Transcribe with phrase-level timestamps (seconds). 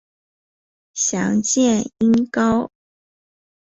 [0.95, 2.71] 详见音高。